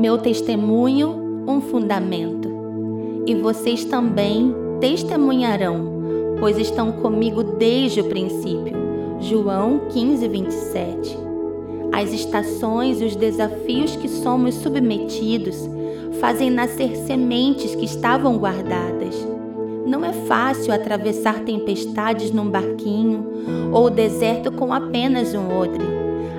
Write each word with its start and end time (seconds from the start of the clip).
Meu 0.00 0.16
testemunho, 0.16 1.44
um 1.46 1.60
fundamento. 1.60 2.48
E 3.26 3.34
vocês 3.34 3.84
também 3.84 4.54
testemunharão, 4.80 6.38
pois 6.40 6.56
estão 6.56 6.90
comigo 6.90 7.42
desde 7.42 8.00
o 8.00 8.08
princípio. 8.08 8.74
João 9.20 9.82
15, 9.90 10.26
27. 10.26 11.18
As 11.92 12.14
estações 12.14 13.02
e 13.02 13.04
os 13.04 13.14
desafios 13.14 13.94
que 13.94 14.08
somos 14.08 14.54
submetidos 14.54 15.68
fazem 16.18 16.48
nascer 16.48 16.96
sementes 16.96 17.74
que 17.74 17.84
estavam 17.84 18.38
guardadas. 18.38 19.14
Não 19.86 20.02
é 20.02 20.14
fácil 20.14 20.72
atravessar 20.72 21.40
tempestades 21.40 22.32
num 22.32 22.48
barquinho 22.48 23.70
ou 23.70 23.84
o 23.84 23.90
deserto 23.90 24.50
com 24.50 24.72
apenas 24.72 25.34
um 25.34 25.54
odre. 25.54 25.84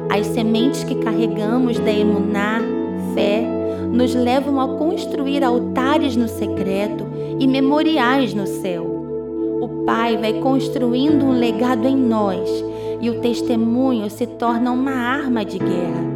As 0.10 0.26
sementes 0.26 0.84
que 0.84 0.96
carregamos 0.96 1.78
da 1.78 1.92
emuná, 1.92 2.60
fé, 3.14 3.61
nos 3.92 4.16
levam 4.16 4.60
a 4.60 4.78
construir 4.78 5.44
altares 5.44 6.16
no 6.16 6.28
secreto 6.28 7.06
e 7.40 7.48
memoriais 7.48 8.34
no 8.34 8.48
céu. 8.48 8.86
O 9.62 9.84
Pai 9.86 10.18
vai 10.18 10.34
construindo 10.34 11.26
um 11.26 11.38
legado 11.38 11.88
em 11.88 11.96
nós 11.96 12.50
e 13.02 13.10
o 13.10 13.20
testemunho 13.20 14.10
se 14.10 14.26
torna 14.26 14.72
uma 14.72 14.92
arma 14.92 15.44
de 15.44 15.58
guerra. 15.58 16.12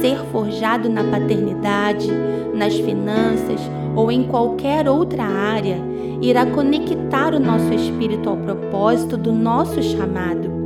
Ser 0.00 0.18
forjado 0.30 0.88
na 0.88 1.02
paternidade, 1.04 2.08
nas 2.54 2.74
finanças 2.74 3.60
ou 3.96 4.12
em 4.12 4.24
qualquer 4.24 4.88
outra 4.88 5.24
área 5.24 5.78
irá 6.20 6.44
conectar 6.46 7.34
o 7.34 7.40
nosso 7.40 7.72
espírito 7.72 8.28
ao 8.28 8.36
propósito 8.36 9.16
do 9.16 9.32
nosso 9.32 9.82
chamado. 9.82 10.57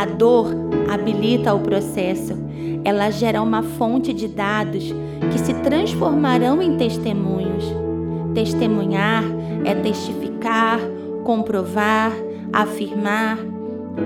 A 0.00 0.06
dor 0.06 0.46
habilita 0.88 1.52
o 1.52 1.60
processo. 1.60 2.32
Ela 2.84 3.10
gera 3.10 3.42
uma 3.42 3.62
fonte 3.62 4.14
de 4.14 4.28
dados 4.28 4.94
que 5.30 5.38
se 5.38 5.52
transformarão 5.52 6.62
em 6.62 6.78
testemunhos. 6.78 7.66
Testemunhar 8.32 9.22
é 9.62 9.74
testificar, 9.74 10.80
comprovar, 11.22 12.12
afirmar. 12.50 13.36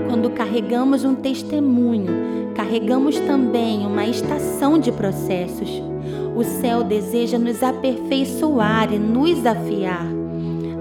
Quando 0.08 0.30
carregamos 0.30 1.04
um 1.04 1.14
testemunho, 1.14 2.52
carregamos 2.56 3.20
também 3.20 3.86
uma 3.86 4.04
estação 4.04 4.80
de 4.80 4.90
processos. 4.90 5.80
O 6.34 6.42
céu 6.42 6.82
deseja 6.82 7.38
nos 7.38 7.62
aperfeiçoar 7.62 8.92
e 8.92 8.98
nos 8.98 9.46
afiar. 9.46 10.06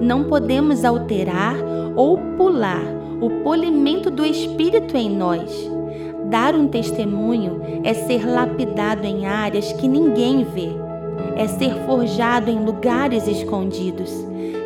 Não 0.01 0.23
podemos 0.23 0.83
alterar 0.83 1.55
ou 1.95 2.17
pular 2.35 3.02
o 3.23 3.29
polimento 3.41 4.11
do 4.11 4.25
Espírito 4.25 4.97
em 4.97 5.09
nós. 5.09 5.49
Dar 6.29 6.53
um 6.53 6.67
testemunho 6.67 7.61
é 7.81 7.93
ser 7.93 8.27
lapidado 8.27 9.05
em 9.05 9.25
áreas 9.25 9.71
que 9.71 9.87
ninguém 9.87 10.43
vê, 10.43 10.69
é 11.37 11.47
ser 11.47 11.73
forjado 11.85 12.51
em 12.51 12.65
lugares 12.65 13.25
escondidos. 13.25 14.11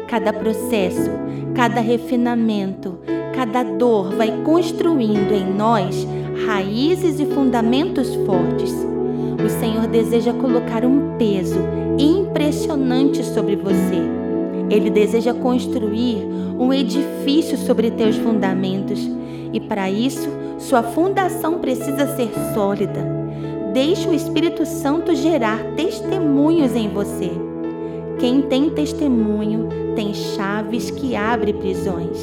Cada 0.07 0.33
processo, 0.33 1.11
cada 1.53 1.81
refinamento, 1.81 2.97
cada 3.35 3.61
dor 3.61 4.15
vai 4.15 4.31
construindo 4.43 5.33
em 5.33 5.53
nós 5.53 6.07
raízes 6.47 7.19
e 7.19 7.27
fundamentos 7.27 8.15
fortes. 8.25 8.73
O 9.45 9.49
Senhor 9.59 9.85
deseja 9.85 10.33
colocar 10.33 10.83
um 10.83 11.15
peso 11.19 11.59
impressionante 11.99 13.23
sobre 13.23 13.55
você. 13.55 14.01
Ele 14.67 14.89
deseja 14.89 15.33
construir 15.33 16.36
um 16.59 16.73
edifício 16.73 17.57
sobre 17.57 17.91
teus 17.91 18.15
fundamentos 18.15 18.99
e 19.53 19.59
para 19.59 19.89
isso 19.89 20.29
sua 20.57 20.83
fundação 20.83 21.59
precisa 21.59 22.15
ser 22.15 22.29
sólida. 22.53 23.05
Deixe 23.73 24.07
o 24.07 24.13
Espírito 24.13 24.65
Santo 24.65 25.15
gerar 25.15 25.63
testemunhos 25.75 26.75
em 26.75 26.89
você. 26.89 27.31
Quem 28.19 28.41
tem 28.41 28.71
testemunho 28.71 29.69
tem 29.95 30.13
chaves 30.13 30.89
que 30.89 31.15
abrem 31.15 31.53
prisões. 31.53 32.17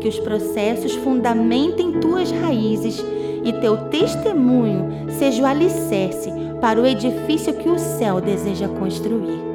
Que 0.00 0.08
os 0.08 0.18
processos 0.18 0.94
fundamentem 0.96 2.00
tuas 2.00 2.32
raízes 2.32 3.04
e 3.44 3.52
teu 3.54 3.76
testemunho 3.88 5.08
seja 5.18 5.42
o 5.42 5.46
alicerce 5.46 6.30
para 6.60 6.80
o 6.80 6.86
edifício 6.86 7.54
que 7.54 7.68
o 7.68 7.78
céu 7.78 8.20
deseja 8.20 8.66
construir. 8.68 9.51